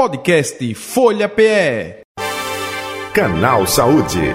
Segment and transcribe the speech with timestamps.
[0.00, 2.00] Podcast Folha PE.
[3.12, 4.32] Canal Saúde.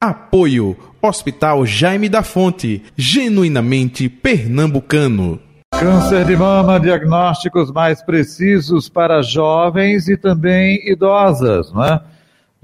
[0.00, 5.38] Apoio Hospital Jaime da Fonte, genuinamente pernambucano.
[5.78, 12.02] Câncer de mama, diagnósticos mais precisos para jovens e também idosas, não é?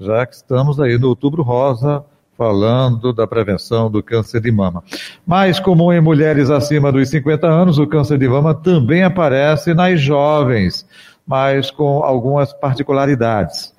[0.01, 2.03] Já que estamos aí no Outubro Rosa,
[2.37, 4.83] falando da prevenção do câncer de mama.
[5.25, 9.99] Mais comum em mulheres acima dos 50 anos, o câncer de mama também aparece nas
[9.99, 10.87] jovens,
[11.25, 13.73] mas com algumas particularidades.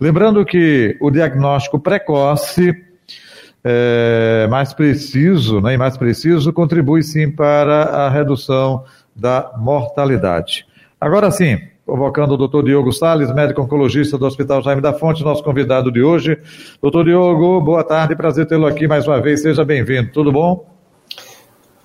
[0.00, 2.72] Lembrando que o diagnóstico precoce
[3.64, 8.84] é, mais preciso, né, e mais preciso, contribui sim para a redução
[9.14, 10.66] da mortalidade.
[11.00, 15.42] Agora sim, convocando o doutor Diogo Sales, médico oncologista do Hospital Jaime da Fonte, nosso
[15.42, 16.36] convidado de hoje.
[16.82, 20.66] Doutor Diogo, boa tarde, prazer tê-lo aqui mais uma vez, seja bem-vindo, tudo bom?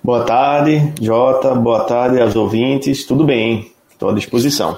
[0.02, 4.76] Boa tarde, Jota, boa tarde aos ouvintes, tudo bem, estou à disposição.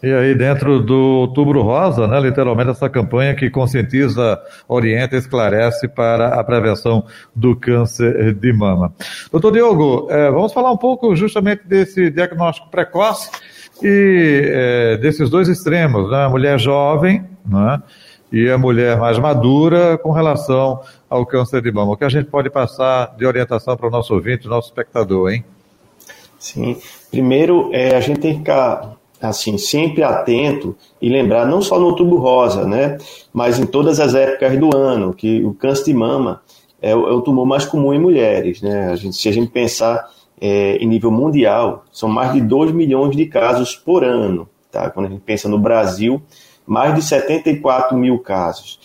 [0.00, 6.38] E aí, dentro do Outubro Rosa, né, literalmente essa campanha que conscientiza, orienta, esclarece para
[6.38, 8.92] a prevenção do câncer de mama.
[9.32, 13.28] Doutor Diogo, é, vamos falar um pouco justamente desse diagnóstico precoce
[13.82, 17.82] e é, desses dois extremos, né, a mulher jovem né,
[18.32, 21.92] e a mulher mais madura com relação ao câncer de mama.
[21.92, 25.44] O que a gente pode passar de orientação para o nosso ouvinte, nosso espectador, hein?
[26.38, 26.76] Sim.
[27.10, 31.86] Primeiro, é, a gente tem que ficar assim, sempre atento e lembrar, não só no
[31.86, 32.98] outubro rosa, né,
[33.32, 36.40] mas em todas as épocas do ano, que o câncer de mama
[36.80, 39.50] é o, é o tumor mais comum em mulheres, né, a gente, se a gente
[39.50, 40.08] pensar
[40.40, 45.06] é, em nível mundial, são mais de 2 milhões de casos por ano, tá, quando
[45.06, 46.22] a gente pensa no Brasil,
[46.66, 48.78] mais de 74 mil casos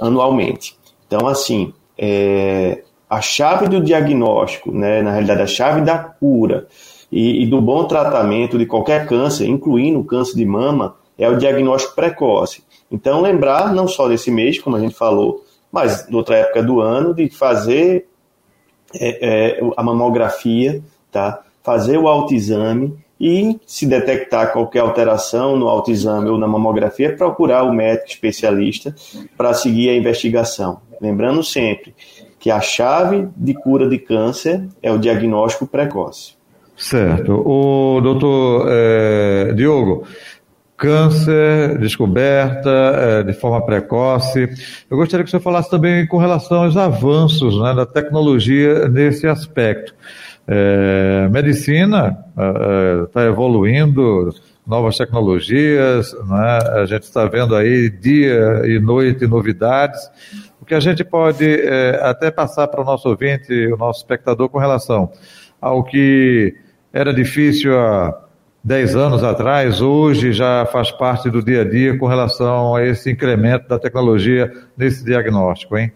[0.00, 0.76] anualmente.
[1.06, 6.66] Então, assim, é, a chave do diagnóstico, né, na realidade, a chave da cura,
[7.10, 11.36] e, e do bom tratamento de qualquer câncer, incluindo o câncer de mama, é o
[11.36, 12.64] diagnóstico precoce.
[12.90, 17.14] Então, lembrar, não só desse mês, como a gente falou, mas outra época do ano,
[17.14, 18.08] de fazer
[18.94, 20.82] é, é, a mamografia,
[21.14, 21.42] tá?
[21.64, 27.72] fazer o autoexame e, se detectar qualquer alteração no autoexame ou na mamografia, procurar o
[27.72, 28.94] médico especialista
[29.36, 30.80] para seguir a investigação.
[31.00, 31.94] Lembrando sempre
[32.38, 36.34] que a chave de cura de câncer é o diagnóstico precoce.
[36.76, 37.32] Certo.
[37.46, 40.04] O doutor é, Diogo,
[40.76, 44.50] câncer, descoberta é, de forma precoce.
[44.90, 49.94] Eu gostaria que você falasse também com relação aos avanços né, da tecnologia nesse aspecto.
[50.46, 52.18] É, medicina
[53.06, 54.30] está é, evoluindo,
[54.66, 60.00] novas tecnologias, né, a gente está vendo aí dia e noite novidades.
[60.60, 64.48] O que a gente pode é, até passar para o nosso ouvinte, o nosso espectador,
[64.48, 65.10] com relação
[65.60, 66.54] ao que
[66.92, 68.24] era difícil há
[68.62, 73.10] 10 anos atrás, hoje já faz parte do dia a dia com relação a esse
[73.10, 75.92] incremento da tecnologia nesse diagnóstico, hein?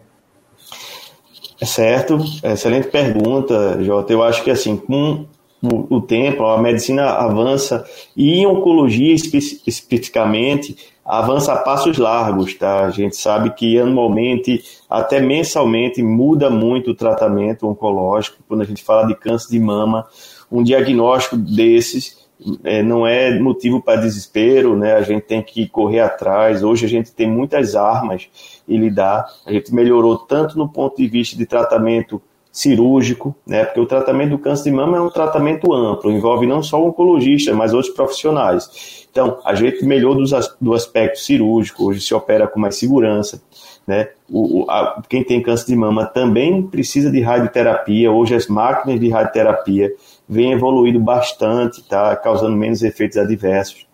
[1.60, 4.12] É certo, excelente pergunta, Jota.
[4.12, 5.26] Eu acho que assim, com
[5.60, 7.84] o, tempo, a medicina avança
[8.16, 12.84] e em oncologia espe especificamente avança a passos largos, tá?
[12.84, 18.36] A gente sabe que anualmente, até mensalmente, muda muito o tratamento oncológico.
[18.46, 20.06] Quando a gente fala de câncer de mama,
[20.52, 22.28] um diagnóstico desses
[22.62, 24.94] é, não é motivo para desespero, né?
[24.94, 26.62] A gente tem que correr atrás.
[26.62, 28.28] Hoje a gente tem muitas armas
[28.68, 29.26] e lidar.
[29.46, 32.20] A gente melhorou tanto no ponto de vista de tratamento
[32.50, 33.64] cirúrgico, né?
[33.64, 36.88] Porque o tratamento do câncer de mama é um tratamento amplo, envolve não só o
[36.88, 39.06] oncologista, mas outros profissionais.
[39.10, 40.24] Então, a gente melhorou
[40.60, 43.42] do, aspecto cirúrgico, hoje se opera com mais segurança,
[43.86, 44.08] né?
[44.28, 48.10] O, a, quem tem câncer de mama também precisa de radioterapia.
[48.10, 49.92] Hoje as máquinas de radioterapia
[50.28, 53.86] vem evoluindo bastante, tá causando menos efeitos adversos.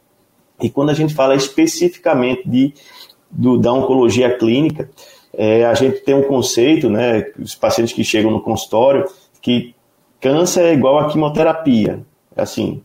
[0.61, 2.73] E quando a gente fala especificamente de,
[3.35, 4.89] do, da oncologia clínica,
[5.37, 9.05] é, a gente tem um conceito, né, os pacientes que chegam no consultório,
[9.43, 9.75] que
[10.21, 12.05] câncer é igual a quimioterapia.
[12.37, 12.83] Assim,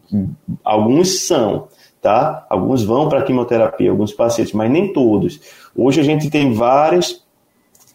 [0.64, 1.68] alguns são,
[2.02, 2.46] tá?
[2.50, 5.40] Alguns vão para quimioterapia, alguns pacientes, mas nem todos.
[5.76, 7.24] Hoje a gente tem várias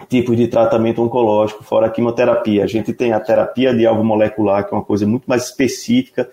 [0.09, 2.65] tipos de tratamento oncológico, fora a quimioterapia.
[2.65, 6.29] A gente tem a terapia de alvo molecular, que é uma coisa muito mais específica,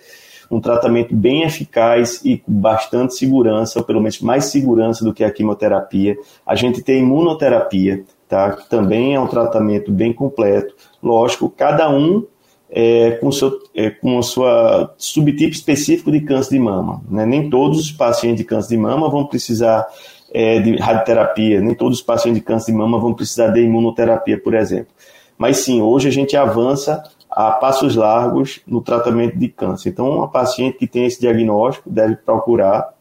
[0.51, 5.23] um tratamento bem eficaz e com bastante segurança, ou pelo menos mais segurança do que
[5.23, 6.17] a quimioterapia.
[6.45, 8.51] A gente tem a imunoterapia, tá?
[8.51, 10.75] que também é um tratamento bem completo.
[11.01, 12.25] Lógico, cada um
[12.69, 17.01] é, com, seu, é, com a sua subtipo específico de câncer de mama.
[17.09, 17.25] Né?
[17.25, 19.87] Nem todos os pacientes de câncer de mama vão precisar
[20.33, 24.37] é, de radioterapia, nem todos os pacientes de câncer de mama vão precisar de imunoterapia,
[24.37, 24.93] por exemplo.
[25.37, 29.89] Mas sim, hoje a gente avança a passos largos no tratamento de câncer.
[29.89, 32.93] Então, uma paciente que tem esse diagnóstico deve procurar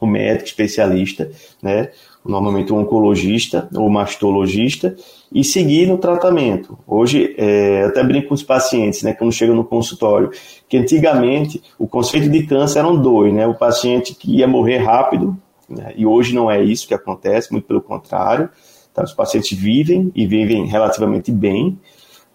[0.00, 1.30] o médico especialista,
[1.62, 1.90] né?
[2.24, 4.94] normalmente um oncologista ou mastologista,
[5.32, 6.78] e seguir no tratamento.
[6.86, 10.30] Hoje, é, até brinco com os pacientes, né, quando chegam no consultório,
[10.68, 15.36] que antigamente o conceito de câncer eram dois, né, o paciente que ia morrer rápido,
[15.68, 18.50] né, e hoje não é isso que acontece, muito pelo contrário,
[18.92, 21.78] tá, os pacientes vivem e vivem relativamente bem,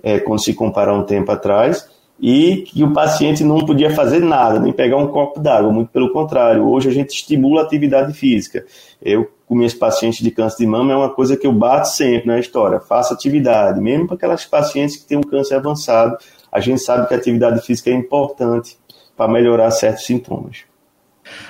[0.05, 1.89] é, quando se compara a um tempo atrás,
[2.21, 6.13] e que o paciente não podia fazer nada, nem pegar um copo d'água, muito pelo
[6.13, 6.65] contrário.
[6.65, 8.63] Hoje a gente estimula a atividade física.
[9.01, 12.27] Eu, com minhas pacientes de câncer de mama, é uma coisa que eu bato sempre
[12.27, 13.81] na história: faça atividade.
[13.81, 16.15] Mesmo para aquelas pacientes que têm um câncer avançado,
[16.51, 18.77] a gente sabe que a atividade física é importante
[19.17, 20.63] para melhorar certos sintomas.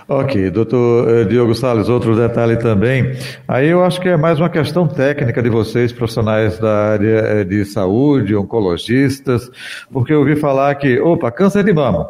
[0.08, 3.14] Ok, doutor eh, Diogo Salles, outro detalhe também.
[3.48, 7.44] Aí eu acho que é mais uma questão técnica de vocês, profissionais da área eh,
[7.44, 9.50] de saúde, oncologistas,
[9.92, 12.10] porque eu ouvi falar que, opa, câncer de mama,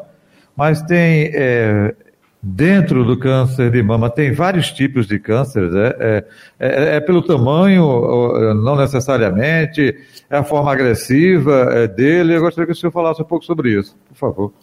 [0.56, 1.96] mas tem é,
[2.42, 6.26] dentro do câncer de mama tem vários tipos de cânceres, é, é,
[6.60, 9.96] é, é pelo tamanho, não necessariamente,
[10.30, 12.36] é a forma agressiva dele.
[12.36, 14.54] Eu gostaria que o senhor falasse um pouco sobre isso, por favor.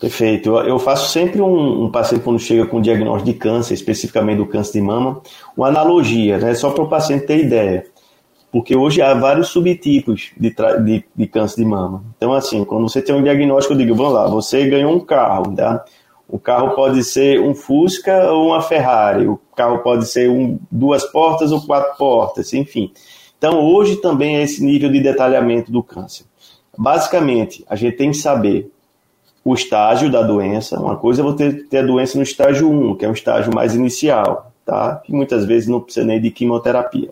[0.00, 0.56] Perfeito.
[0.58, 4.74] Eu faço sempre um, um, paciente quando chega com diagnóstico de câncer, especificamente do câncer
[4.74, 5.20] de mama,
[5.56, 6.54] uma analogia, né?
[6.54, 7.84] Só para o paciente ter ideia.
[8.52, 10.54] Porque hoje há vários subtipos de,
[10.84, 12.04] de, de, câncer de mama.
[12.16, 15.54] Então, assim, quando você tem um diagnóstico, eu digo, vamos lá, você ganhou um carro,
[15.54, 15.84] tá?
[16.28, 19.26] O carro pode ser um Fusca ou uma Ferrari.
[19.26, 22.92] O carro pode ser um, duas portas ou quatro portas, enfim.
[23.36, 26.24] Então, hoje também é esse nível de detalhamento do câncer.
[26.76, 28.70] Basicamente, a gente tem que saber
[29.50, 30.78] o estágio da doença.
[30.78, 33.74] Uma coisa é você ter a doença no estágio 1, que é um estágio mais
[33.74, 35.00] inicial, tá?
[35.02, 37.08] que muitas vezes não precisa nem de quimioterapia.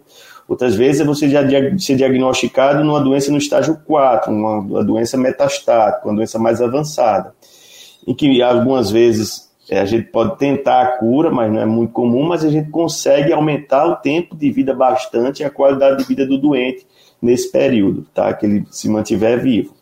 [0.46, 1.40] Outras vezes é você já
[1.78, 7.34] ser diagnosticado numa doença no estágio 4, uma, uma doença metastática, uma doença mais avançada,
[8.06, 11.94] em que algumas vezes é, a gente pode tentar a cura, mas não é muito
[11.94, 16.04] comum, mas a gente consegue aumentar o tempo de vida bastante e a qualidade de
[16.04, 16.86] vida do doente
[17.20, 18.30] nesse período, tá?
[18.34, 19.75] que ele se mantiver vivo.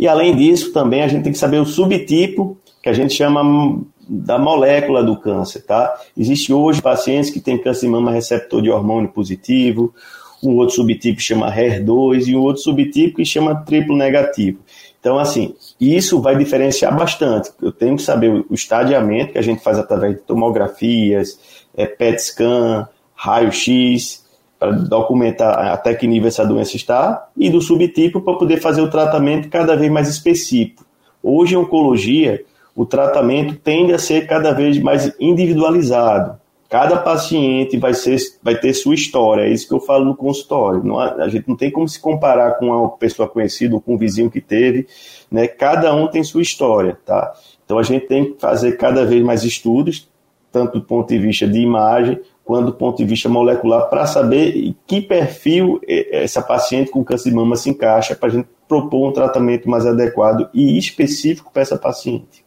[0.00, 3.82] E além disso, também a gente tem que saber o subtipo que a gente chama
[4.08, 5.94] da molécula do câncer, tá?
[6.16, 9.94] Existe hoje pacientes que têm câncer de mama receptor de hormônio positivo,
[10.42, 14.60] um outro subtipo chama HER2 e um outro subtipo que chama triplo negativo.
[14.98, 17.50] Então, assim, isso vai diferenciar bastante.
[17.60, 21.38] Eu tenho que saber o estadiamento que a gente faz através de tomografias,
[21.76, 24.19] é, PET scan, raio-x,
[24.60, 28.90] para documentar até que nível essa doença está, e do subtipo para poder fazer o
[28.90, 30.84] tratamento cada vez mais específico.
[31.22, 32.44] Hoje, em oncologia,
[32.76, 36.38] o tratamento tende a ser cada vez mais individualizado.
[36.68, 40.84] Cada paciente vai, ser, vai ter sua história, é isso que eu falo no consultório.
[40.84, 43.98] Não, a gente não tem como se comparar com uma pessoa conhecida ou com um
[43.98, 44.86] vizinho que teve,
[45.30, 45.48] né?
[45.48, 46.98] cada um tem sua história.
[47.04, 47.32] Tá?
[47.64, 50.08] Então a gente tem que fazer cada vez mais estudos,
[50.52, 54.56] tanto do ponto de vista de imagem, quanto do ponto de vista molecular, para saber
[54.56, 59.08] em que perfil essa paciente com câncer de mama se encaixa, para a gente propor
[59.08, 62.44] um tratamento mais adequado e específico para essa paciente.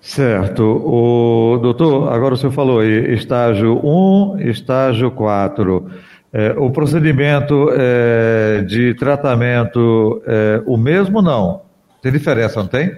[0.00, 0.64] Certo.
[0.64, 5.90] O doutor, agora o senhor falou aí, estágio 1, estágio 4.
[6.32, 11.62] É, o procedimento é, de tratamento é o mesmo não?
[12.02, 12.90] Tem diferença, não tem?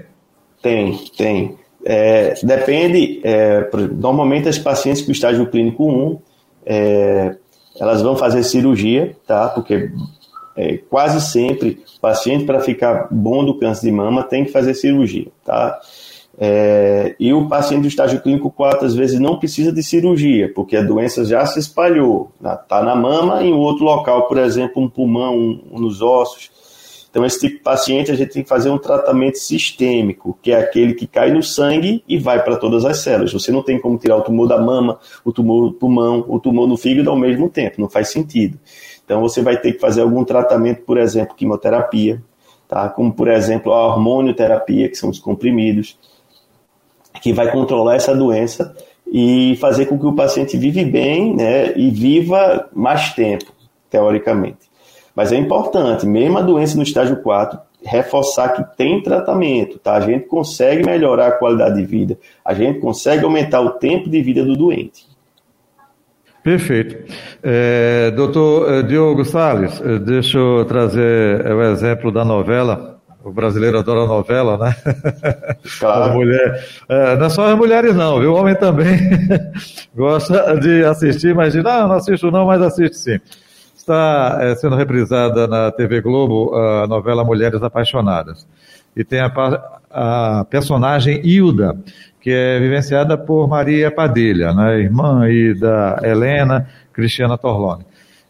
[0.63, 1.55] Tem, tem.
[1.89, 6.19] É, depende, é, normalmente as pacientes com estágio clínico 1,
[6.67, 7.37] é,
[7.79, 9.49] elas vão fazer cirurgia, tá?
[9.51, 9.93] Porque
[10.57, 14.75] é, quase sempre o paciente para ficar bom do câncer de mama tem que fazer
[14.75, 15.79] cirurgia, tá?
[16.37, 20.77] É, e o paciente do estágio clínico 4 às vezes não precisa de cirurgia, porque
[20.77, 25.37] a doença já se espalhou, está na mama em outro local, por exemplo, um pulmão,
[25.37, 26.51] um, um nos ossos.
[27.17, 30.59] Então, esse tipo de paciente a gente tem que fazer um tratamento sistêmico, que é
[30.61, 33.33] aquele que cai no sangue e vai para todas as células.
[33.33, 36.69] Você não tem como tirar o tumor da mama, o tumor do pulmão, o tumor
[36.69, 38.61] no fígado ao mesmo tempo, não faz sentido.
[39.03, 42.23] Então, você vai ter que fazer algum tratamento, por exemplo, quimioterapia,
[42.69, 42.91] tá?
[42.91, 45.99] como, por exemplo, a hormonioterapia, que são os comprimidos,
[47.23, 48.77] que vai controlar essa doença
[49.11, 53.47] e fazer com que o paciente vive bem né, e viva mais tempo,
[53.89, 54.66] teoricamente.
[55.17, 59.95] Mas é importante, mesmo a doença no estágio 4, reforçar que tem tratamento, tá?
[59.95, 64.21] A gente consegue melhorar a qualidade de vida, a gente consegue aumentar o tempo de
[64.21, 65.07] vida do doente.
[66.43, 67.13] Perfeito.
[67.43, 73.01] É, doutor é, Diogo Salles, é, deixa eu trazer o exemplo da novela.
[73.25, 74.77] O brasileiro adora novela, né?
[75.81, 76.15] Claro.
[76.15, 76.65] mulher.
[76.89, 78.33] É, não é só as mulheres, não, viu?
[78.33, 78.97] O homem também
[79.97, 83.21] gosta de assistir, mas diz, não, não assisto não, mas assiste sim.
[83.87, 88.45] Está é, sendo reprisada na TV Globo a novela Mulheres Apaixonadas.
[88.97, 89.31] E tem a,
[89.89, 91.79] a personagem Hilda,
[92.21, 97.87] que é vivenciada por Maria Padilha, né, irmã aí da Helena Cristiana Torlone.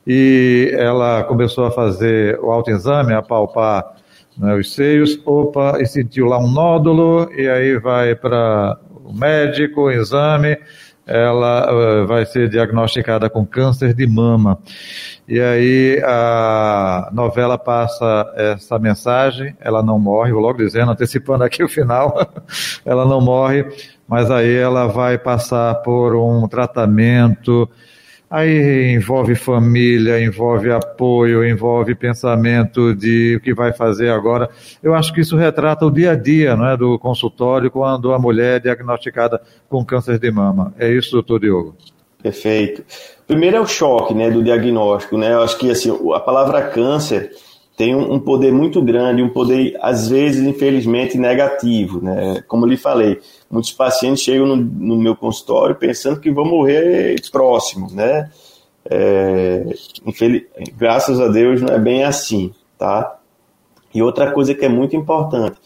[0.06, 3.94] E ela começou a fazer o autoexame, a palpar
[4.36, 9.82] né, os seios, opa, e sentiu lá um nódulo, e aí vai para o médico,
[9.84, 10.58] o exame,
[11.06, 14.58] ela uh, vai ser diagnosticada com câncer de mama.
[15.28, 21.62] E aí a novela passa essa mensagem, ela não morre, vou logo dizendo, antecipando aqui
[21.62, 22.16] o final,
[22.84, 23.64] ela não morre,
[24.08, 27.68] mas aí ela vai passar por um tratamento
[28.28, 34.50] Aí envolve família, envolve apoio, envolve pensamento de o que vai fazer agora.
[34.82, 38.18] Eu acho que isso retrata o dia a dia não é, do consultório quando a
[38.18, 40.74] mulher é diagnosticada com câncer de mama.
[40.76, 41.76] É isso, doutor Diogo?
[42.20, 42.82] Perfeito.
[43.28, 45.16] Primeiro é o choque né, do diagnóstico.
[45.16, 45.32] Né?
[45.32, 47.30] Eu acho que assim, a palavra câncer
[47.76, 52.02] tem um poder muito grande, um poder, às vezes, infelizmente, negativo.
[52.02, 52.42] Né?
[52.48, 57.90] Como lhe falei, muitos pacientes chegam no, no meu consultório pensando que vão morrer próximo.
[57.92, 58.30] Né?
[58.84, 59.64] É,
[60.04, 60.42] infeliz...
[60.76, 62.52] Graças a Deus não é bem assim.
[62.78, 63.18] Tá?
[63.94, 65.56] E outra coisa que é muito importante,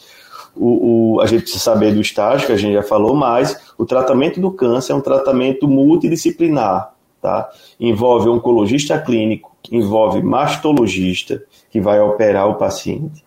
[0.55, 3.85] o, o, a gente precisa saber do estágio, que a gente já falou, mas o
[3.85, 6.95] tratamento do câncer é um tratamento multidisciplinar.
[7.21, 7.51] Tá?
[7.79, 13.25] Envolve oncologista clínico, envolve mastologista, que vai operar o paciente.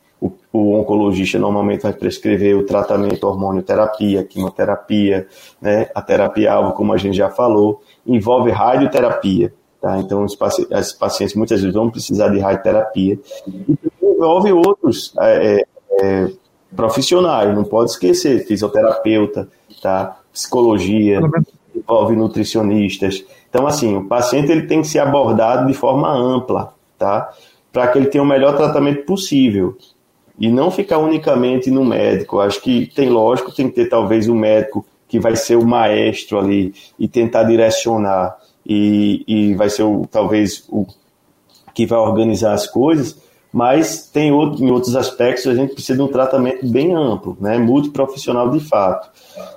[0.53, 5.27] O, oncologista normalmente vai prescrever o tratamento hormonioterapia, quimioterapia,
[5.59, 5.89] né?
[5.95, 9.51] a terapia-alvo, como a gente já falou, envolve radioterapia.
[9.81, 9.97] Tá?
[9.97, 13.19] Então, os pacientes, pacientes muitas vezes vão precisar de radioterapia.
[13.47, 15.65] E envolve outros é, é,
[15.99, 16.31] é,
[16.75, 19.49] profissionais, não pode esquecer, fisioterapeuta,
[19.81, 20.19] tá?
[20.31, 21.19] psicologia,
[21.75, 23.25] envolve nutricionistas.
[23.49, 27.31] Então, assim, o paciente ele tem que ser abordado de forma ampla, tá?
[27.71, 29.77] Para que ele tenha o melhor tratamento possível.
[30.39, 32.39] E não ficar unicamente no médico.
[32.39, 36.39] Acho que tem lógico, tem que ter talvez um médico que vai ser o maestro
[36.39, 38.35] ali e tentar direcionar
[38.65, 40.87] e, e vai ser o, talvez o
[41.73, 43.21] que vai organizar as coisas,
[43.51, 47.57] mas tem outro, em outros aspectos a gente precisa de um tratamento bem amplo, né,
[47.57, 49.09] multiprofissional de fato,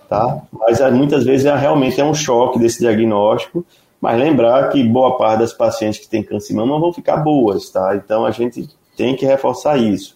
[0.08, 0.42] tá?
[0.52, 3.64] Mas é, muitas vezes é, realmente é um choque desse diagnóstico,
[4.00, 7.70] mas lembrar que boa parte das pacientes que têm câncer de mama vão ficar boas,
[7.70, 7.96] tá?
[7.96, 10.15] Então a gente tem que reforçar isso.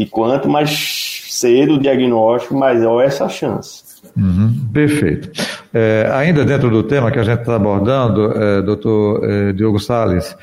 [0.00, 3.84] E quanto mais cedo o diagnóstico, maior essa chance.
[4.16, 5.30] Uhum, perfeito.
[5.74, 10.34] É, ainda dentro do tema que a gente está abordando, é, doutor é, Diogo Salles,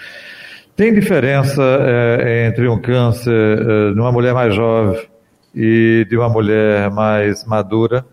[0.76, 5.02] tem diferença é, entre um câncer é, de uma mulher mais jovem
[5.56, 8.06] e de uma mulher mais madura?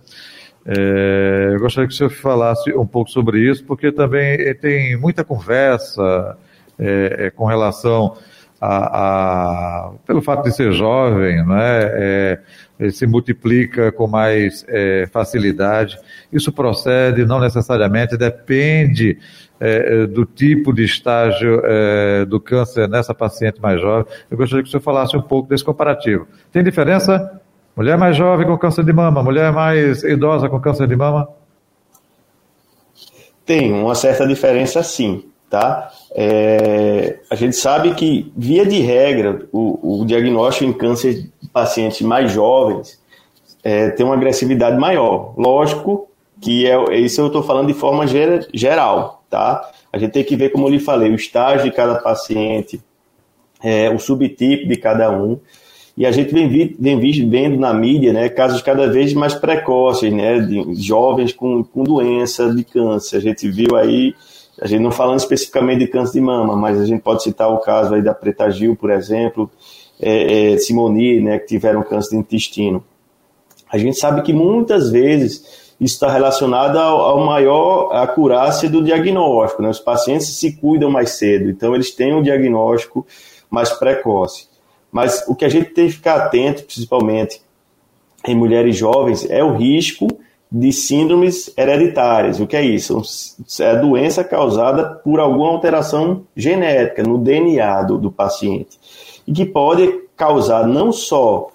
[0.64, 5.22] É, eu gostaria que o senhor falasse um pouco sobre isso, porque também tem muita
[5.22, 6.38] conversa
[6.78, 8.16] é, é, com relação
[8.64, 12.38] a, a, pelo fato de ser jovem, né,
[12.80, 15.99] é, se multiplica com mais é, facilidade.
[16.33, 19.18] Isso procede, não necessariamente, depende
[19.61, 24.06] é, do tipo de estágio é, do câncer nessa paciente mais jovem.
[24.30, 26.26] Eu gostaria que o senhor falasse um pouco desse comparativo.
[26.50, 27.40] Tem diferença?
[27.76, 31.28] Mulher mais jovem com câncer de mama, mulher mais idosa com câncer de mama?
[33.44, 35.25] Tem uma certa diferença, sim.
[35.54, 35.92] Tá?
[36.12, 42.00] É, a gente sabe que, via de regra, o, o diagnóstico em câncer de pacientes
[42.00, 43.00] mais jovens
[43.62, 45.32] é, tem uma agressividade maior.
[45.38, 46.08] Lógico
[46.40, 49.70] que é, isso eu estou falando de forma ger, geral, tá?
[49.92, 52.82] A gente tem que ver, como eu lhe falei, o estágio de cada paciente,
[53.62, 55.38] é, o subtipo de cada um.
[55.96, 60.12] E a gente vem, vi, vem vendo na mídia né, casos cada vez mais precoces,
[60.12, 63.18] né, de jovens com, com doença de câncer.
[63.18, 64.16] A gente viu aí
[64.61, 67.58] a gente não falando especificamente de câncer de mama, mas a gente pode citar o
[67.58, 69.50] caso aí da Preta Gil, por exemplo,
[70.00, 72.84] é, é, Simoni, né, que tiveram câncer de intestino.
[73.70, 79.62] A gente sabe que muitas vezes isso está relacionado ao, ao, maior acurácia do diagnóstico.
[79.62, 79.68] Né?
[79.68, 83.04] Os pacientes se cuidam mais cedo, então eles têm um diagnóstico
[83.50, 84.49] mais precoce.
[84.92, 87.42] Mas o que a gente tem que ficar atento, principalmente
[88.26, 90.06] em mulheres jovens, é o risco
[90.56, 92.38] de síndromes hereditárias.
[92.38, 93.02] O que é isso?
[93.61, 98.78] É a doença causada por alguma alteração genética no DNA do, do paciente
[99.26, 101.49] e que pode causar não só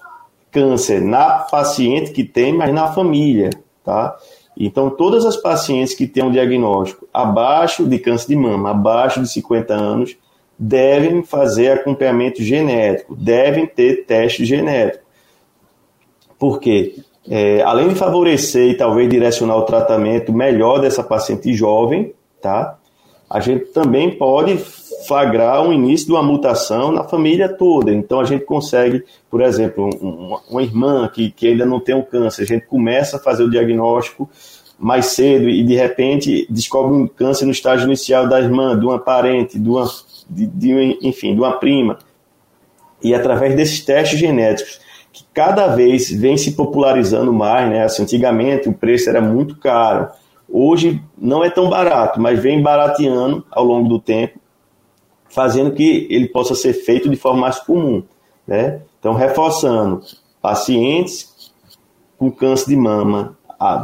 [0.51, 3.51] câncer na paciente que tem, mas na família,
[3.85, 4.17] tá?
[4.57, 9.31] Então, todas as pacientes que têm um diagnóstico abaixo de câncer de mama, abaixo de
[9.31, 10.17] 50 anos,
[10.57, 15.05] devem fazer acompanhamento genético, devem ter teste genético.
[16.37, 16.95] Por quê?
[17.27, 22.77] É, além de favorecer e talvez direcionar o tratamento melhor dessa paciente jovem, tá?
[23.29, 24.57] A gente também pode
[25.07, 27.91] flagrar o início de uma mutação na família toda.
[27.93, 32.01] Então a gente consegue, por exemplo, uma, uma irmã que, que ainda não tem um
[32.01, 34.29] câncer, a gente começa a fazer o diagnóstico
[34.79, 38.97] mais cedo e de repente descobre um câncer no estágio inicial da irmã, de uma
[38.97, 39.85] parente, de uma,
[40.29, 41.99] de, de, enfim, de uma prima.
[43.03, 44.79] E através desses testes genéticos,
[45.11, 47.83] que cada vez vem se popularizando mais, né?
[47.83, 50.09] Assim, antigamente o preço era muito caro,
[50.47, 54.39] hoje não é tão barato, mas vem barateando ao longo do tempo,
[55.29, 58.03] fazendo que ele possa ser feito de forma mais comum,
[58.47, 58.81] né?
[58.99, 60.01] Então, reforçando,
[60.41, 61.53] pacientes
[62.17, 63.37] com câncer de mama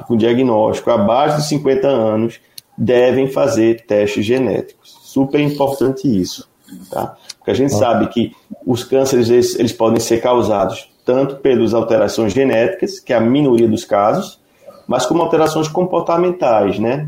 [0.08, 2.40] com diagnóstico abaixo de 50 anos
[2.78, 4.98] devem fazer testes genéticos.
[5.04, 6.50] Super importante isso,
[6.90, 7.16] tá?
[7.38, 8.34] Porque a gente sabe que
[8.66, 13.68] os cânceres eles, eles podem ser causados tanto pelas alterações genéticas, que é a minoria
[13.68, 14.40] dos casos,
[14.88, 17.08] mas como alterações comportamentais, né?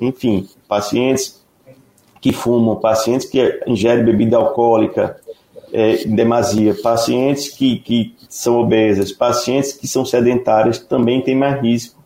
[0.00, 1.42] Enfim, pacientes
[2.20, 5.18] que fumam, pacientes que ingerem bebida alcoólica
[5.72, 11.60] é, em demasia, pacientes que, que são obesas, pacientes que são sedentárias também têm mais
[11.60, 11.98] risco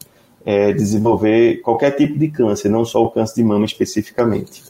[0.45, 4.65] é, desenvolver qualquer tipo de câncer, não só o câncer de mama especificamente.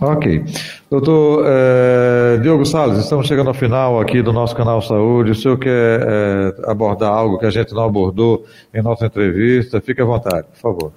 [0.00, 0.44] Ok.
[0.88, 5.32] Doutor é, Diogo Salles, estamos chegando ao final aqui do nosso canal Saúde.
[5.32, 9.80] O senhor quer é, abordar algo que a gente não abordou em nossa entrevista?
[9.80, 10.92] Fique à vontade, por favor.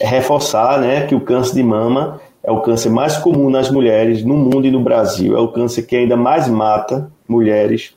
[0.00, 4.24] É reforçar né, que o câncer de mama é o câncer mais comum nas mulheres
[4.24, 5.36] no mundo e no Brasil.
[5.36, 7.94] É o câncer que ainda mais mata mulheres.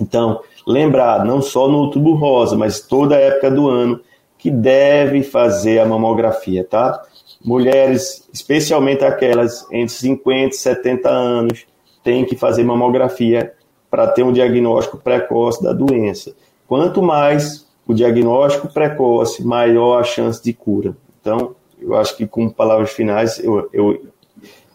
[0.00, 4.00] Então, lembrar, não só no outubro rosa, mas toda a época do ano,
[4.38, 7.02] que deve fazer a mamografia, tá?
[7.44, 11.66] Mulheres, especialmente aquelas entre 50 e 70 anos,
[12.04, 13.54] têm que fazer mamografia
[13.90, 16.34] para ter um diagnóstico precoce da doença.
[16.66, 20.96] Quanto mais o diagnóstico precoce, maior a chance de cura.
[21.20, 24.06] Então, eu acho que com palavras finais, eu, eu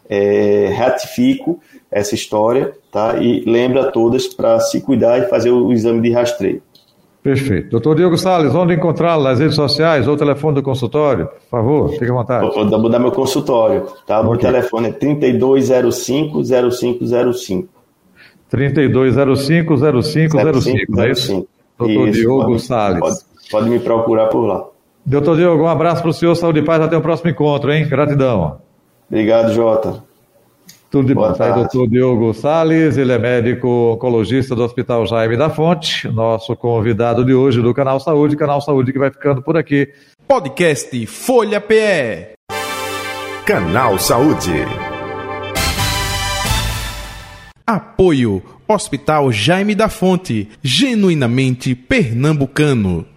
[0.08, 3.16] é, ratifico essa história, tá?
[3.16, 6.62] E lembra a todas para se cuidar e fazer o, o exame de rastreio.
[7.26, 7.70] Perfeito.
[7.70, 9.24] Doutor Diego Salles, onde encontrá-lo?
[9.24, 11.26] Nas redes sociais ou o telefone do consultório?
[11.26, 12.48] Por favor, fique à vontade.
[12.54, 14.20] Vou, vou dar meu consultório, tá?
[14.20, 14.30] Okay.
[14.30, 17.66] Meu telefone é 3205-0505.
[18.48, 21.48] 3205-0505, é isso?
[21.76, 23.00] Doutor isso, Diogo pode, Salles.
[23.00, 23.18] Pode,
[23.50, 24.64] pode, me procurar por lá.
[25.04, 27.88] Doutor Diogo, um abraço para o senhor, saúde e paz, até o próximo encontro, hein?
[27.88, 28.58] Gratidão.
[29.10, 30.05] Obrigado, Jota.
[30.90, 31.34] Tudo de Boa bom.
[31.34, 36.54] Tá aí, doutor Diogo Sales, ele é médico oncologista do Hospital Jaime da Fonte, nosso
[36.56, 39.88] convidado de hoje do Canal Saúde, Canal Saúde que vai ficando por aqui.
[40.26, 42.34] Podcast Folha PE.
[43.44, 44.52] Canal Saúde.
[47.66, 53.15] Apoio Hospital Jaime da Fonte, genuinamente pernambucano.